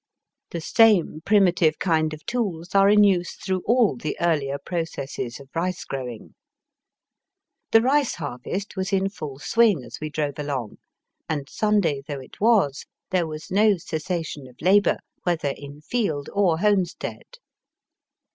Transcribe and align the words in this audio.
The 0.49 0.61
same 0.61 1.19
primitive 1.27 1.77
kind 1.77 2.11
of 2.11 2.25
tools 2.25 2.73
are 2.73 2.89
in 2.89 3.03
use 3.03 3.33
through 3.35 3.61
all 3.67 3.95
the 3.95 4.17
earlier 4.19 4.57
processes 4.57 5.39
of 5.39 5.47
rice 5.53 5.85
growing. 5.85 6.33
The 7.69 7.83
rice 7.83 8.15
harvest 8.15 8.75
was 8.75 8.91
in 8.91 9.09
full 9.09 9.37
swing 9.37 9.83
as 9.83 9.99
we 10.01 10.09
drove 10.09 10.39
along, 10.39 10.79
and 11.29 11.47
Sunday 11.47 12.01
though 12.07 12.19
it 12.19 12.41
was, 12.41 12.87
there 13.11 13.27
was 13.27 13.51
no 13.51 13.77
cessation 13.77 14.47
of 14.47 14.55
labom, 14.59 14.97
whether 15.21 15.53
in 15.55 15.81
field 15.81 16.31
or 16.33 16.57
homestead. 16.57 17.37